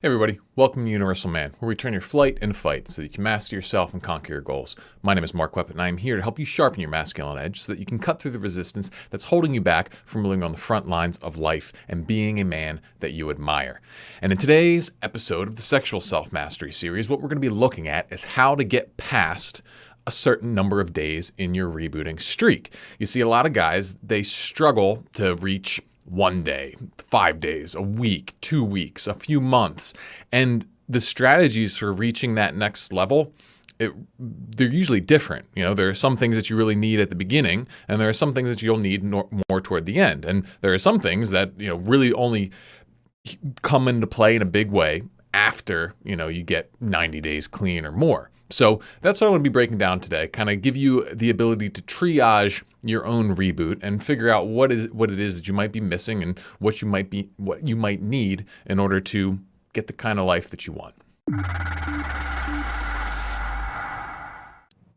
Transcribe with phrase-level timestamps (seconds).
[0.00, 3.08] Hey everybody, welcome to Universal Man, where we turn your flight and fight so that
[3.08, 4.76] you can master yourself and conquer your goals.
[5.02, 7.36] My name is Mark Queppet, and I am here to help you sharpen your masculine
[7.36, 10.44] edge so that you can cut through the resistance that's holding you back from living
[10.44, 13.80] on the front lines of life and being a man that you admire.
[14.22, 17.48] And in today's episode of the Sexual Self Mastery series, what we're going to be
[17.48, 19.62] looking at is how to get past
[20.06, 22.72] a certain number of days in your rebooting streak.
[23.00, 27.82] You see, a lot of guys, they struggle to reach one day, five days, a
[27.82, 29.94] week, two weeks, a few months.
[30.32, 33.32] And the strategies for reaching that next level,
[33.78, 35.46] it, they're usually different.
[35.54, 38.08] You know, there are some things that you really need at the beginning, and there
[38.08, 40.24] are some things that you'll need more, more toward the end.
[40.24, 42.50] And there are some things that, you know, really only
[43.62, 45.02] come into play in a big way
[45.34, 48.30] after you know you get 90 days clean or more.
[48.50, 50.26] So that's what i'm going to be breaking down today.
[50.28, 54.72] Kind of give you the ability to triage your own reboot and figure out what
[54.72, 57.66] is what it is that you might be missing and what you might be what
[57.66, 59.38] you might need in order to
[59.72, 60.94] get the kind of life that you want.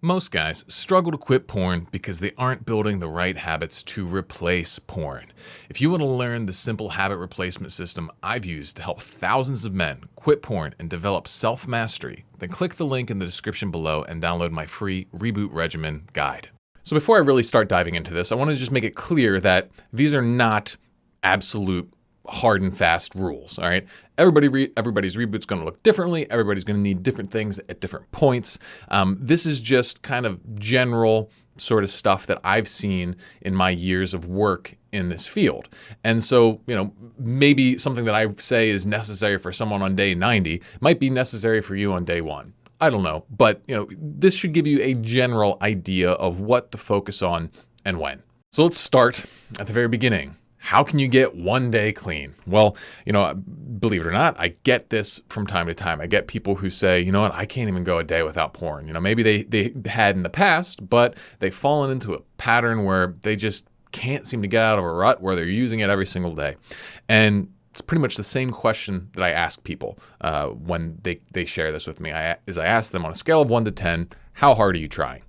[0.04, 4.80] Most guys struggle to quit porn because they aren't building the right habits to replace
[4.80, 5.32] porn.
[5.70, 9.64] If you want to learn the simple habit replacement system I've used to help thousands
[9.64, 13.70] of men quit porn and develop self mastery, then click the link in the description
[13.70, 16.50] below and download my free Reboot Regimen guide.
[16.82, 19.40] So, before I really start diving into this, I want to just make it clear
[19.42, 20.78] that these are not
[21.22, 21.94] absolute
[22.28, 23.58] hard and fast rules.
[23.60, 26.30] All right, everybody re- everybody's reboot's going to look differently.
[26.30, 28.60] Everybody's going to need different things at different points.
[28.90, 33.70] Um, this is just kind of general sort of stuff that I've seen in my
[33.70, 35.70] years of work in this field.
[36.04, 40.16] And so, you know, maybe something that I say is necessary for someone on day
[40.16, 42.54] 90 might be necessary for you on day 1.
[42.80, 46.72] I don't know, but you know, this should give you a general idea of what
[46.72, 47.52] to focus on
[47.86, 48.24] and when.
[48.52, 49.20] So let's start
[49.60, 50.36] at the very beginning.
[50.64, 52.36] How can you get one day clean?
[52.46, 56.00] Well, you know, believe it or not, I get this from time to time.
[56.00, 58.54] I get people who say, you know what, I can't even go a day without
[58.54, 58.86] porn.
[58.86, 62.86] You know, maybe they, they had in the past, but they've fallen into a pattern
[62.86, 65.90] where they just can't seem to get out of a rut where they're using it
[65.90, 66.58] every single day.
[67.10, 71.44] And it's pretty much the same question that I ask people uh, when they, they
[71.44, 72.14] share this with me.
[72.14, 74.80] I, is I ask them on a scale of one to 10, how hard are
[74.80, 75.24] you trying?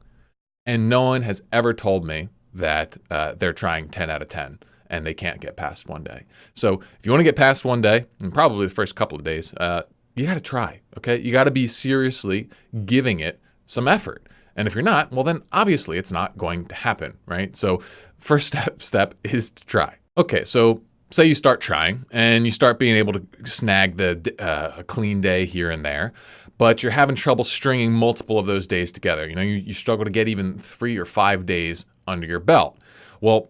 [0.66, 4.59] And no one has ever told me that uh, they're trying 10 out of 10
[4.92, 6.26] and they can't get past one day.
[6.54, 9.25] So if you want to get past one day, and probably the first couple of
[9.25, 9.82] days, uh,
[10.14, 10.80] you got to try.
[10.98, 12.50] Okay, you got to be seriously
[12.84, 14.28] giving it some effort.
[14.54, 17.56] And if you're not, well, then obviously it's not going to happen, right?
[17.56, 17.78] So
[18.19, 19.97] first step step is to try.
[20.16, 24.74] Okay, so say you start trying and you start being able to snag the uh,
[24.78, 26.12] a clean day here and there,
[26.59, 29.26] but you're having trouble stringing multiple of those days together.
[29.26, 32.78] You know, you, you struggle to get even three or five days under your belt.
[33.22, 33.48] Well,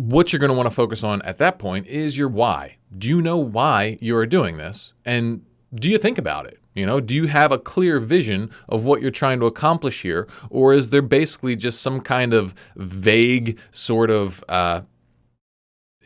[0.00, 2.76] what you're going to want to focus on at that point is your why.
[2.96, 4.94] Do you know why you are doing this?
[5.04, 5.44] And
[5.74, 6.58] do you think about it?
[6.74, 10.28] You know, do you have a clear vision of what you're trying to accomplish here?
[10.48, 14.82] Or is there basically just some kind of vague sort of uh,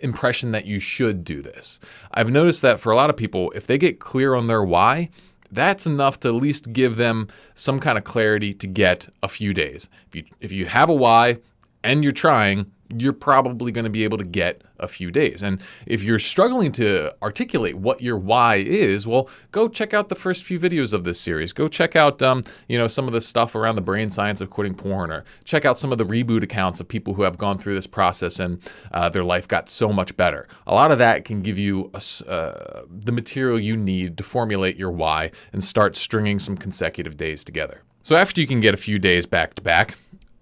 [0.01, 1.79] impression that you should do this?
[2.13, 5.11] I've noticed that for a lot of people, if they get clear on their why,
[5.51, 9.55] that's enough to at least give them some kind of clarity to get a few
[9.55, 9.89] days.
[10.09, 11.39] If you if you have a why
[11.85, 15.43] and you're trying, you're probably going to be able to get a few days.
[15.43, 20.15] And if you're struggling to articulate what your why is, well, go check out the
[20.15, 21.53] first few videos of this series.
[21.53, 24.51] Go check out, um, you know, some of the stuff around the brain science of
[24.51, 27.59] quitting porn, or check out some of the reboot accounts of people who have gone
[27.59, 28.61] through this process and
[28.93, 30.47] uh, their life got so much better.
[30.67, 34.77] A lot of that can give you a, uh, the material you need to formulate
[34.77, 37.83] your why and start stringing some consecutive days together.
[38.03, 39.95] So after you can get a few days back to back,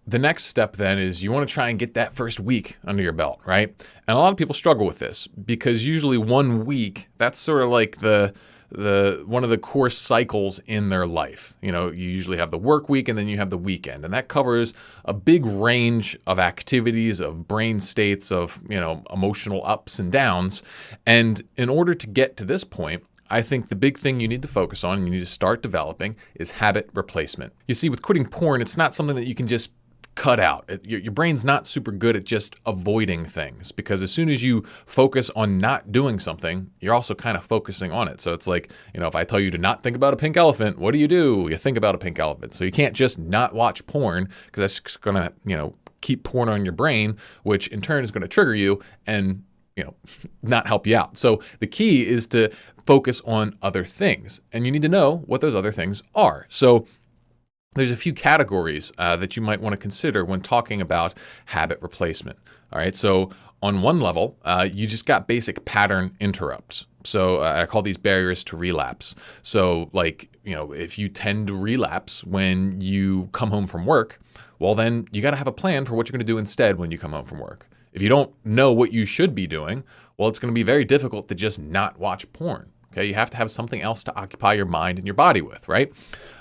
[0.07, 3.03] the next step then is you want to try and get that first week under
[3.03, 3.69] your belt, right?
[4.09, 7.69] And a lot of people struggle with this because usually one week, that's sort of
[7.69, 8.35] like the
[8.73, 11.55] the one of the core cycles in their life.
[11.61, 14.15] You know, you usually have the work week and then you have the weekend, and
[14.15, 14.75] that covers
[15.05, 20.63] a big range of activities, of brain states, of, you know, emotional ups and downs.
[21.07, 24.43] And in order to get to this point, I think the big thing you need
[24.43, 27.53] to focus on and you need to start developing is habit replacement.
[27.69, 29.73] You see, with quitting porn, it's not something that you can just
[30.15, 30.71] cut out.
[30.85, 34.63] Your, your brain's not super good at just avoiding things because as soon as you
[34.63, 38.21] focus on not doing something, you're also kind of focusing on it.
[38.21, 40.37] So it's like, you know, if I tell you to not think about a pink
[40.37, 41.49] elephant, what do you do?
[41.51, 42.55] You think about a pink elephant.
[42.55, 45.73] So you can't just not watch porn because that's going to, you know,
[46.03, 49.45] keep porn on your brain, which in turn is going to trigger you and
[49.77, 49.95] you know
[50.43, 52.51] not help you out so the key is to
[52.85, 56.87] focus on other things and you need to know what those other things are so
[57.75, 61.15] there's a few categories uh, that you might want to consider when talking about
[61.47, 62.39] habit replacement.
[62.73, 63.31] All right, so
[63.63, 66.87] on one level, uh, you just got basic pattern interrupts.
[67.05, 69.15] So uh, I call these barriers to relapse.
[69.43, 74.19] So, like, you know, if you tend to relapse when you come home from work,
[74.59, 76.79] well, then you got to have a plan for what you're going to do instead
[76.79, 77.67] when you come home from work.
[77.93, 79.85] If you don't know what you should be doing,
[80.17, 82.72] well, it's going to be very difficult to just not watch porn.
[82.93, 85.67] Okay, you have to have something else to occupy your mind and your body with,
[85.67, 85.91] right?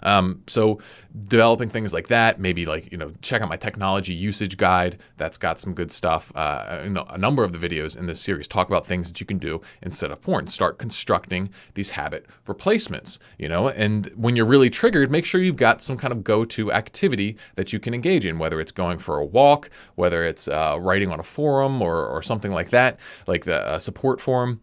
[0.03, 0.79] Um, so
[1.27, 4.97] developing things like that, maybe like you know, check out my technology usage guide.
[5.15, 6.31] That's got some good stuff.
[6.35, 9.21] Uh, you know, a number of the videos in this series talk about things that
[9.21, 10.47] you can do instead of porn.
[10.47, 13.17] Start constructing these habit replacements.
[13.37, 16.71] You know, and when you're really triggered, make sure you've got some kind of go-to
[16.73, 20.77] activity that you can engage in, whether it's going for a walk, whether it's uh,
[20.81, 24.59] writing on a forum or or something like that, like the uh, support forum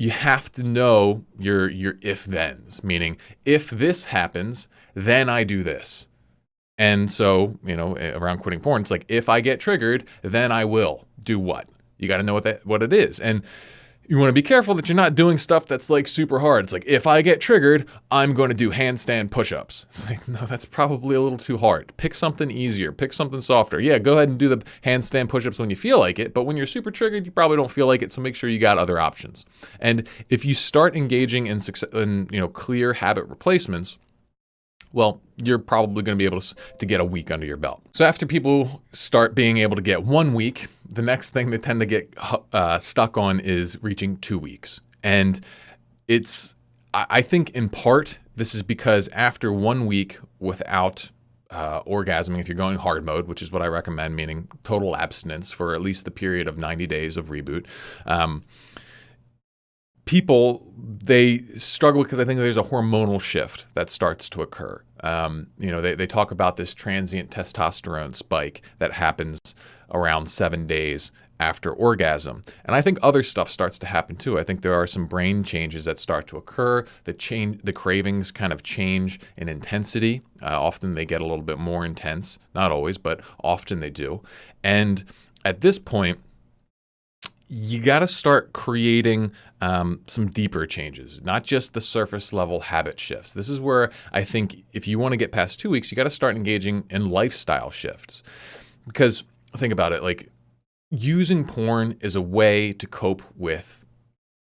[0.00, 5.62] you have to know your your if thens, meaning if this happens, then I do
[5.62, 6.08] this.
[6.78, 10.52] And so, you know, eh, around quitting porn, it's like if I get triggered, then
[10.52, 11.68] I will do what?
[11.98, 13.20] You got to know what that what it is.
[13.20, 13.44] And
[14.10, 16.64] you want to be careful that you're not doing stuff that's like super hard.
[16.64, 19.86] It's like if I get triggered, I'm going to do handstand push-ups.
[19.90, 21.92] It's like no, that's probably a little too hard.
[21.96, 22.90] Pick something easier.
[22.90, 23.78] Pick something softer.
[23.78, 26.56] Yeah, go ahead and do the handstand push-ups when you feel like it, but when
[26.56, 28.10] you're super triggered, you probably don't feel like it.
[28.10, 29.46] So make sure you got other options.
[29.78, 33.96] And if you start engaging in, success, in you know clear habit replacements,
[34.92, 37.82] well, you're probably going to be able to, to get a week under your belt.
[37.92, 41.80] So after people start being able to get one week, the next thing they tend
[41.80, 42.12] to get
[42.52, 44.80] uh, stuck on is reaching two weeks.
[45.02, 45.40] And
[46.08, 46.56] it's,
[46.92, 51.10] I think in part, this is because after one week without
[51.50, 55.52] uh, orgasming, if you're going hard mode, which is what I recommend, meaning total abstinence
[55.52, 57.66] for at least the period of 90 days of reboot,
[58.06, 58.42] um,
[60.10, 64.82] people they struggle because I think there's a hormonal shift that starts to occur.
[65.04, 69.38] Um, you know, they, they talk about this transient testosterone spike that happens
[69.92, 72.42] around seven days after orgasm.
[72.64, 74.36] And I think other stuff starts to happen too.
[74.36, 76.84] I think there are some brain changes that start to occur.
[77.04, 80.22] The change, the cravings kind of change in intensity.
[80.42, 84.22] Uh, often they get a little bit more intense, not always, but often they do.
[84.64, 85.04] And
[85.44, 86.18] at this point,
[87.52, 93.00] you got to start creating um, some deeper changes, not just the surface level habit
[93.00, 93.34] shifts.
[93.34, 96.04] This is where I think if you want to get past two weeks, you got
[96.04, 98.22] to start engaging in lifestyle shifts.
[98.86, 99.24] Because
[99.56, 100.28] think about it like
[100.92, 103.84] using porn is a way to cope with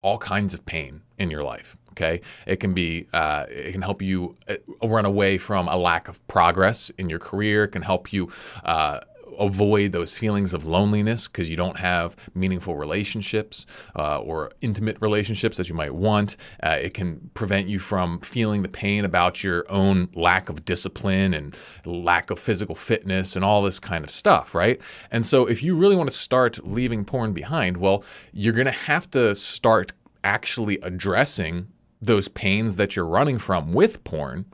[0.03, 1.77] all kinds of pain in your life.
[1.91, 6.07] Okay, it can be uh, it can help you uh, run away from a lack
[6.07, 7.65] of progress in your career.
[7.65, 8.29] It can help you
[8.63, 9.01] uh,
[9.39, 15.57] avoid those feelings of loneliness because you don't have meaningful relationships uh, or intimate relationships
[15.57, 16.37] that you might want.
[16.63, 21.33] Uh, it can prevent you from feeling the pain about your own lack of discipline
[21.33, 24.81] and lack of physical fitness and all this kind of stuff, right?
[25.11, 28.71] And so, if you really want to start leaving porn behind, well, you're going to
[28.71, 29.93] have to start
[30.23, 31.67] actually addressing
[32.01, 34.45] those pains that you're running from with porn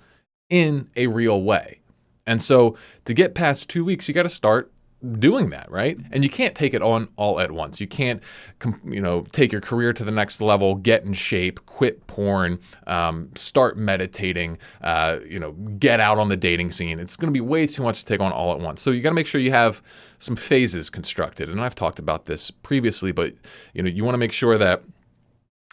[0.50, 1.80] in a real way.
[2.28, 4.72] And so to get past two weeks, you got to start
[5.20, 5.98] doing that, right?
[6.12, 7.80] And you can't take it on all at once.
[7.80, 8.24] You can't,
[8.84, 13.30] you know, take your career to the next level, get in shape, quit porn, um,
[13.36, 17.00] start meditating, uh, you know, get out on the dating scene.
[17.00, 18.82] It's going to be way too much to take on all at once.
[18.82, 19.84] So you got to make sure you have
[20.18, 21.48] some phases constructed.
[21.48, 23.34] And I've talked about this previously, but
[23.74, 24.84] you know, you want to make sure that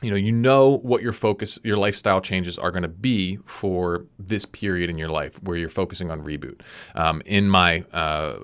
[0.05, 4.07] you know you know what your focus your lifestyle changes are going to be for
[4.19, 6.61] this period in your life where you're focusing on reboot
[6.95, 8.37] um, in my uh,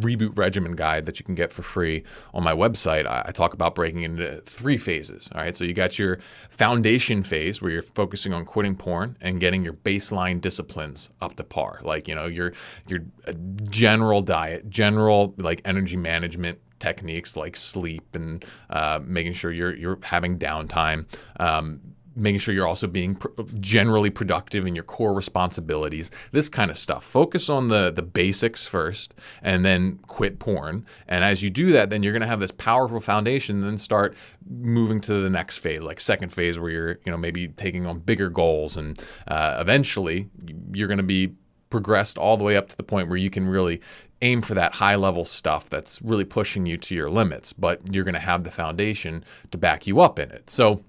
[0.00, 2.02] reboot regimen guide that you can get for free
[2.34, 5.30] on my website, I, I, talk about breaking into three phases.
[5.34, 5.56] All right.
[5.56, 6.18] So you got your
[6.50, 11.44] foundation phase where you're focusing on quitting porn and getting your baseline disciplines up to
[11.44, 11.80] par.
[11.82, 12.52] Like, you know, your
[12.88, 13.32] your uh,
[13.64, 19.98] general diet, general like energy management techniques like sleep and uh, making sure you're you're
[20.02, 21.06] having downtime.
[21.40, 21.80] Um,
[22.16, 23.28] making sure you're also being pr-
[23.60, 28.64] generally productive in your core responsibilities this kind of stuff focus on the the basics
[28.64, 32.40] first and then quit porn and as you do that then you're going to have
[32.40, 34.16] this powerful foundation and then start
[34.48, 37.98] moving to the next phase like second phase where you're you know maybe taking on
[37.98, 40.28] bigger goals and uh, eventually
[40.72, 41.34] you're going to be
[41.68, 43.80] progressed all the way up to the point where you can really
[44.22, 48.04] aim for that high level stuff that's really pushing you to your limits but you're
[48.04, 50.82] going to have the foundation to back you up in it so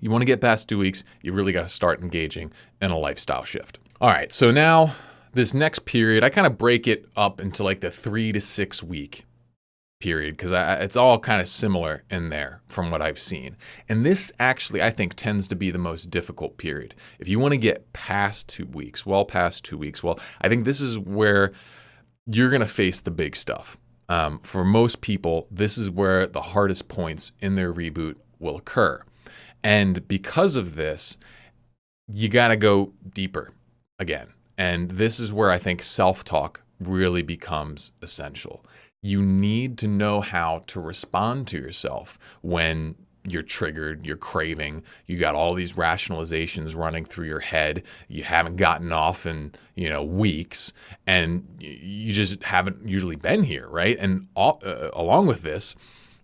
[0.00, 2.98] you want to get past two weeks, you really got to start engaging in a
[2.98, 3.78] lifestyle shift.
[4.00, 4.94] All right, so now
[5.32, 8.82] this next period, I kind of break it up into like the three to six
[8.82, 9.24] week
[10.00, 13.56] period because it's all kind of similar in there from what I've seen.
[13.88, 16.94] And this actually, I think, tends to be the most difficult period.
[17.18, 20.64] If you want to get past two weeks, well past two weeks, well, I think
[20.64, 21.52] this is where
[22.26, 23.78] you're going to face the big stuff.
[24.08, 29.02] Um, for most people, this is where the hardest points in their reboot will occur.
[29.64, 31.18] And because of this,
[32.08, 33.52] you got to go deeper
[33.98, 34.28] again.
[34.56, 38.64] And this is where I think self talk really becomes essential.
[39.02, 42.94] You need to know how to respond to yourself when
[43.28, 47.82] you're triggered, you're craving, you got all these rationalizations running through your head.
[48.08, 50.72] You haven't gotten off in, you know, weeks
[51.06, 53.96] and you just haven't usually been here, right?
[53.98, 55.74] And all, uh, along with this,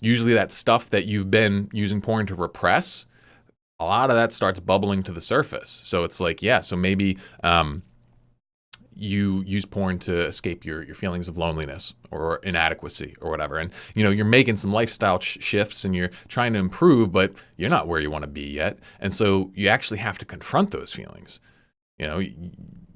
[0.00, 3.06] usually that stuff that you've been using porn to repress,
[3.78, 5.70] a lot of that starts bubbling to the surface.
[5.70, 7.82] So it's like, yeah, so maybe um,
[8.94, 13.58] you use porn to escape your, your feelings of loneliness or inadequacy or whatever.
[13.58, 17.32] And you know, you're making some lifestyle sh- shifts and you're trying to improve, but
[17.56, 18.78] you're not where you want to be yet.
[19.00, 21.40] And so you actually have to confront those feelings.
[21.98, 22.22] You know,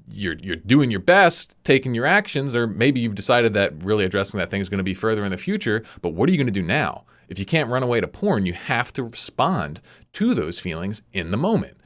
[0.09, 4.39] you're you're doing your best, taking your actions, or maybe you've decided that really addressing
[4.39, 5.83] that thing is going to be further in the future.
[6.01, 7.05] But what are you going to do now?
[7.27, 9.81] If you can't run away to porn, you have to respond
[10.13, 11.76] to those feelings in the moment.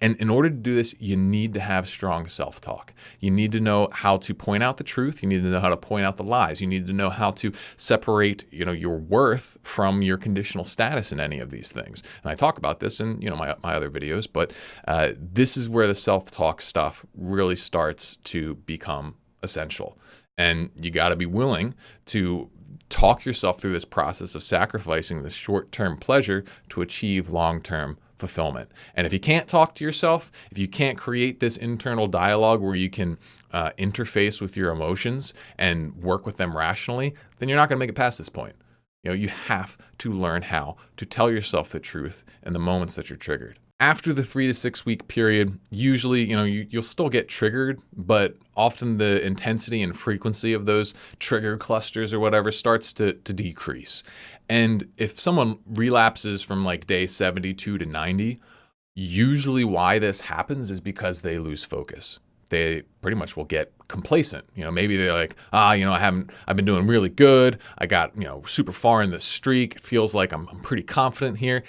[0.00, 2.94] And in order to do this, you need to have strong self talk.
[3.20, 5.22] You need to know how to point out the truth.
[5.22, 6.60] You need to know how to point out the lies.
[6.60, 11.12] You need to know how to separate, you know, your worth from your conditional status
[11.12, 12.02] in any of these things.
[12.22, 14.52] And I talk about this in, you know, my, my other videos, but
[14.86, 19.98] uh, this is where the self talk stuff really starts to become essential.
[20.36, 21.74] And you got to be willing
[22.06, 22.50] to
[22.88, 27.98] talk yourself through this process of sacrificing this short term pleasure to achieve long term
[28.18, 28.70] fulfillment.
[28.94, 32.74] And if you can't talk to yourself, if you can't create this internal dialogue where
[32.74, 33.18] you can
[33.52, 37.80] uh, interface with your emotions and work with them rationally, then you're not going to
[37.80, 38.56] make it past this point.
[39.02, 42.96] You know, you have to learn how to tell yourself the truth in the moments
[42.96, 46.82] that you're triggered after the three to six week period, usually, you know, you, will
[46.82, 52.50] still get triggered, but often the intensity and frequency of those trigger clusters or whatever
[52.50, 54.02] starts to, to decrease.
[54.48, 58.40] And if someone relapses from like day 72 to 90,
[58.94, 62.18] usually why this happens is because they lose focus.
[62.48, 64.44] They pretty much will get complacent.
[64.56, 67.58] You know, maybe they're like, ah, you know, I haven't, I've been doing really good.
[67.76, 69.76] I got, you know, super far in the streak.
[69.76, 71.62] It feels like I'm, I'm pretty confident here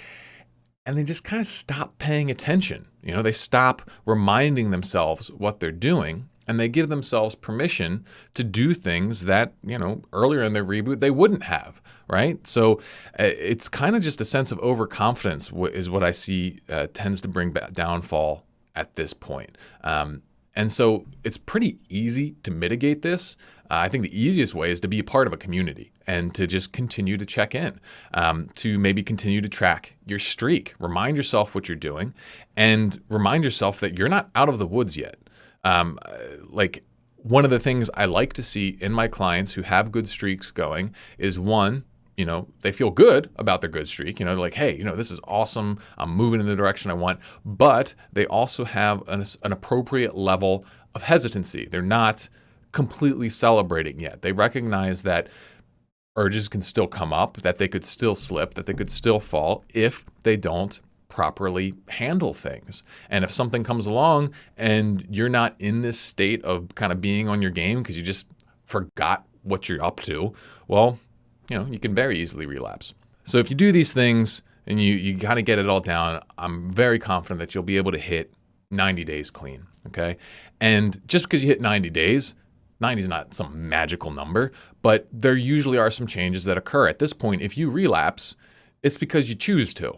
[0.90, 2.84] and they just kind of stop paying attention.
[3.00, 8.04] You know, they stop reminding themselves what they're doing and they give themselves permission
[8.34, 12.44] to do things that, you know, earlier in their reboot they wouldn't have, right?
[12.44, 12.80] So
[13.20, 17.20] uh, it's kind of just a sense of overconfidence is what I see uh, tends
[17.20, 18.44] to bring downfall
[18.74, 19.56] at this point.
[19.84, 20.22] Um,
[20.56, 23.36] and so it's pretty easy to mitigate this.
[23.70, 26.34] Uh, I think the easiest way is to be a part of a community and
[26.34, 27.80] to just continue to check in,
[28.14, 30.74] um, to maybe continue to track your streak.
[30.80, 32.14] Remind yourself what you're doing
[32.56, 35.16] and remind yourself that you're not out of the woods yet.
[35.62, 36.16] Um, uh,
[36.48, 36.82] like,
[37.22, 40.50] one of the things I like to see in my clients who have good streaks
[40.50, 41.84] going is one,
[42.20, 44.20] you know, they feel good about their good streak.
[44.20, 45.78] You know, like, hey, you know, this is awesome.
[45.96, 47.18] I'm moving in the direction I want.
[47.46, 51.64] But they also have an, an appropriate level of hesitancy.
[51.64, 52.28] They're not
[52.72, 54.20] completely celebrating yet.
[54.20, 55.28] They recognize that
[56.14, 59.64] urges can still come up, that they could still slip, that they could still fall
[59.72, 62.84] if they don't properly handle things.
[63.08, 67.30] And if something comes along and you're not in this state of kind of being
[67.30, 68.30] on your game because you just
[68.66, 70.34] forgot what you're up to,
[70.68, 70.98] well,
[71.50, 72.94] you know, you can very easily relapse.
[73.24, 76.20] So if you do these things and you, you kind of get it all down,
[76.38, 78.32] I'm very confident that you'll be able to hit
[78.70, 79.66] 90 days clean.
[79.88, 80.16] Okay.
[80.60, 82.34] And just because you hit 90 days,
[82.78, 86.88] 90 is not some magical number, but there usually are some changes that occur.
[86.88, 88.36] At this point, if you relapse,
[88.82, 89.92] it's because you choose to.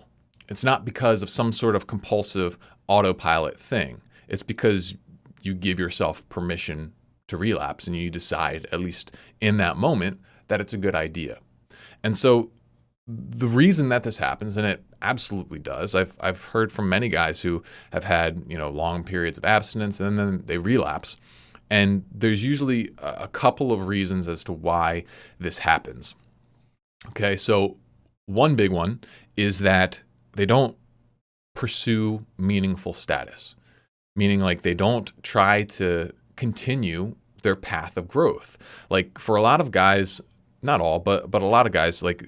[0.49, 4.01] It's not because of some sort of compulsive autopilot thing.
[4.27, 4.97] It's because
[5.43, 6.93] you give yourself permission
[7.29, 10.21] to relapse and you decide, at least in that moment,
[10.53, 11.39] that it's a good idea.
[12.05, 12.51] And so
[13.07, 17.41] the reason that this happens, and it absolutely does, I've, I've heard from many guys
[17.41, 21.17] who have had, you know, long periods of abstinence and then they relapse.
[21.71, 25.05] And there's usually a couple of reasons as to why
[25.39, 26.15] this happens.
[27.09, 27.79] Okay, so
[28.27, 29.01] one big one
[29.39, 30.03] is that
[30.35, 30.77] they don't
[31.55, 33.57] pursue meaningful status,
[34.15, 38.59] meaning like they don't try to continue their path of growth.
[38.91, 40.21] Like for a lot of guys,
[40.63, 42.25] not all, but but a lot of guys like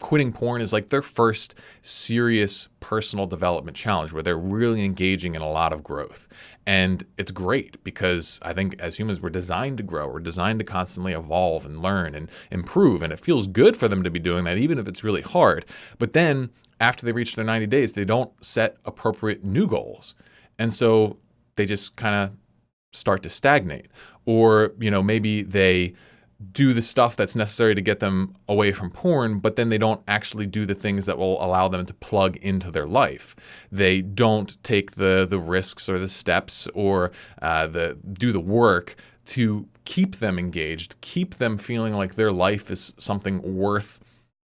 [0.00, 5.40] quitting porn is like their first serious personal development challenge where they're really engaging in
[5.40, 6.28] a lot of growth.
[6.66, 10.64] And it's great because I think as humans we're designed to grow, we're designed to
[10.64, 14.44] constantly evolve and learn and improve and it feels good for them to be doing
[14.44, 15.64] that even if it's really hard.
[15.98, 20.14] But then after they reach their 90 days, they don't set appropriate new goals.
[20.58, 21.18] And so
[21.56, 22.36] they just kind of
[22.92, 23.88] start to stagnate
[24.24, 25.92] or you know maybe they
[26.52, 30.02] do the stuff that's necessary to get them away from porn, but then they don't
[30.08, 33.36] actually do the things that will allow them to plug into their life.
[33.70, 38.96] They don't take the the risks or the steps or uh, the do the work
[39.26, 44.00] to keep them engaged, keep them feeling like their life is something worth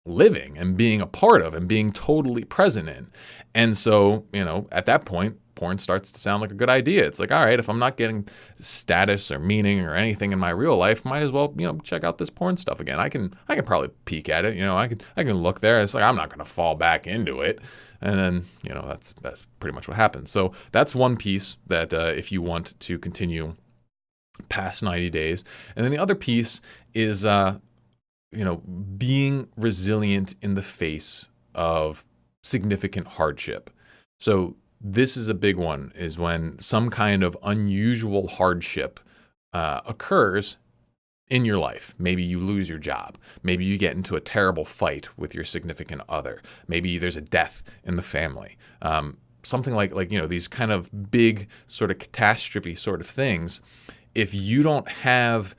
[0.05, 3.07] living and being a part of and being totally present in.
[3.53, 7.05] And so, you know, at that point, porn starts to sound like a good idea.
[7.05, 10.49] It's like, all right, if I'm not getting status or meaning or anything in my
[10.51, 12.99] real life, might as well, you know, check out this porn stuff again.
[12.99, 15.61] I can I can probably peek at it, you know, I can I can look
[15.61, 15.81] there.
[15.81, 17.59] It's like I'm not to fall back into it.
[18.01, 20.29] And then, you know, that's that's pretty much what happens.
[20.29, 23.55] So, that's one piece that uh, if you want to continue
[24.49, 25.43] past 90 days.
[25.75, 26.61] And then the other piece
[26.93, 27.57] is uh
[28.35, 28.57] you know,
[28.97, 32.03] being resilient in the face of
[32.43, 33.69] significant hardship.
[34.19, 38.99] So this is a big one is when some kind of unusual hardship
[39.53, 40.57] uh, occurs
[41.29, 41.95] in your life.
[41.97, 43.17] Maybe you lose your job.
[43.41, 46.41] Maybe you get into a terrible fight with your significant other.
[46.67, 48.57] Maybe there's a death in the family.
[48.81, 53.07] Um, something like like you know these kind of big sort of catastrophe sort of
[53.07, 53.61] things.
[54.13, 55.55] If you don't have,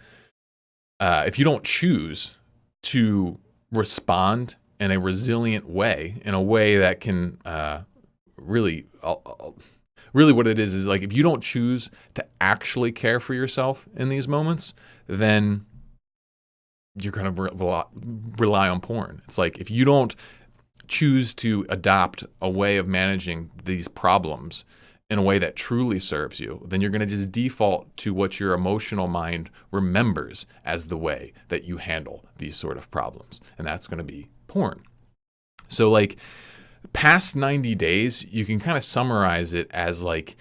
[1.00, 2.38] uh, if you don't choose
[2.84, 3.38] to
[3.72, 7.82] respond in a resilient way, in a way that can uh,
[8.36, 9.50] really, uh, uh,
[10.12, 13.88] really what it is is like if you don't choose to actually care for yourself
[13.96, 14.74] in these moments,
[15.06, 15.64] then
[17.00, 17.84] you're going to rely,
[18.38, 19.22] rely on porn.
[19.24, 20.14] It's like if you don't
[20.88, 24.64] choose to adopt a way of managing these problems
[25.08, 28.40] in a way that truly serves you, then you're going to just default to what
[28.40, 33.40] your emotional mind remembers as the way that you handle these sort of problems.
[33.58, 34.82] And that's going to be porn.
[35.68, 36.16] So, like,
[36.96, 40.34] past 90 days, you can kind of summarize it as like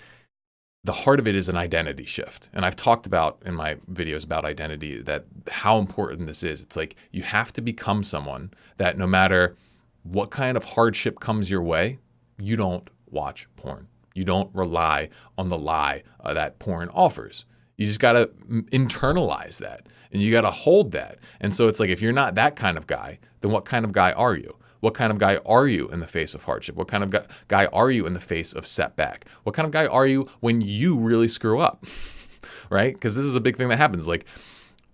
[0.86, 2.48] the heart of it is an identity shift.
[2.54, 6.64] And I've talked about in my videos about identity that how important this is.
[6.64, 9.58] It's like you have to become someone that no matter
[10.04, 12.00] what kind of hardship comes your way,
[12.38, 13.90] you don't watch porn.
[14.14, 17.46] You don't rely on the lie uh, that porn offers.
[17.76, 18.28] You just got to
[18.72, 21.18] internalize that and you got to hold that.
[21.42, 23.92] And so it's like if you're not that kind of guy, then what kind of
[23.92, 24.58] guy are you?
[24.86, 26.76] What kind of guy are you in the face of hardship?
[26.76, 29.28] What kind of guy are you in the face of setback?
[29.42, 31.84] What kind of guy are you when you really screw up?
[32.70, 32.94] right?
[32.94, 34.08] Because this is a big thing that happens.
[34.08, 34.28] Like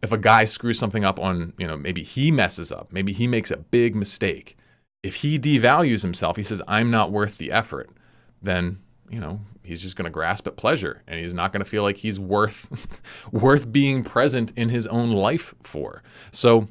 [0.02, 3.28] if a guy screws something up on, you know, maybe he messes up, maybe he
[3.28, 4.56] makes a big mistake.
[5.04, 7.90] If he devalues himself, he says, I'm not worth the effort,
[8.42, 11.70] then, you know, he's just going to grasp at pleasure and he's not going to
[11.70, 13.02] feel like he's worth
[13.34, 16.02] worth being present in his own life for.
[16.32, 16.70] So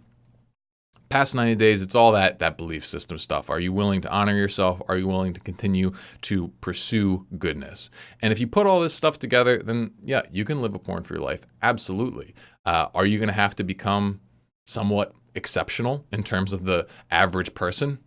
[1.11, 3.51] past 90 days it's all that that belief system stuff.
[3.51, 4.81] Are you willing to honor yourself?
[4.89, 5.93] Are you willing to continue
[6.23, 7.91] to pursue goodness?
[8.23, 11.03] And if you put all this stuff together then yeah you can live a porn
[11.03, 11.43] free life.
[11.63, 12.35] Absolutely.
[12.65, 14.21] Uh, are you going to have to become
[14.67, 17.99] somewhat exceptional in terms of the average person?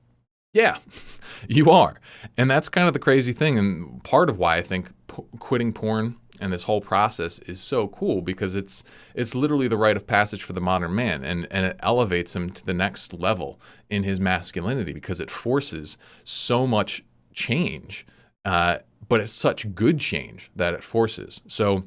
[0.53, 0.77] Yeah
[1.47, 1.99] you are.
[2.37, 5.71] And that's kind of the crazy thing and part of why i think p- quitting
[5.73, 8.83] porn and this whole process is so cool because it's
[9.15, 12.49] it's literally the rite of passage for the modern man and and it elevates him
[12.49, 17.03] to the next level in his masculinity because it forces so much
[17.33, 18.05] change
[18.45, 18.77] uh,
[19.07, 21.41] but it's such good change that it forces.
[21.47, 21.83] So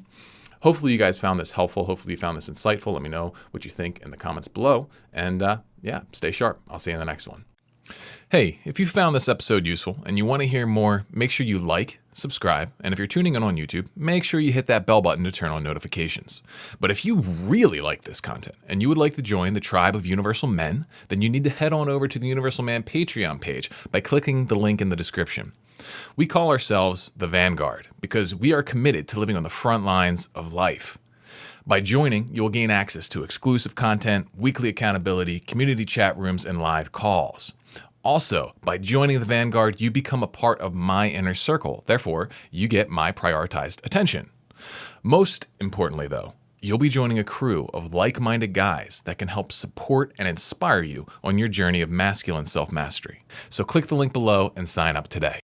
[0.61, 1.85] hopefully you guys found this helpful.
[1.85, 2.93] Hopefully you found this insightful.
[2.93, 4.89] Let me know what you think in the comments below.
[5.13, 6.59] And uh, yeah stay sharp.
[6.69, 7.45] I'll see you in the next one
[8.29, 11.45] Hey, if you found this episode useful and you want to hear more, make sure
[11.45, 14.85] you like, subscribe, and if you're tuning in on YouTube, make sure you hit that
[14.85, 16.43] bell button to turn on notifications.
[16.81, 19.95] But if you really like this content and you would like to join the tribe
[19.95, 23.39] of Universal Men, then you need to head on over to the Universal Man Patreon
[23.39, 25.53] page by clicking the link in the description.
[26.17, 30.27] We call ourselves the Vanguard because we are committed to living on the front lines
[30.35, 30.97] of life.
[31.65, 36.59] By joining, you will gain access to exclusive content, weekly accountability, community chat rooms, and
[36.59, 37.53] live calls.
[38.07, 41.83] Also, by joining the Vanguard, you become a part of my inner circle.
[41.87, 44.29] Therefore, you get my prioritized attention.
[45.03, 49.51] Most importantly, though, you'll be joining a crew of like minded guys that can help
[49.51, 53.25] support and inspire you on your journey of masculine self mastery.
[53.49, 55.41] So click the link below and sign up today.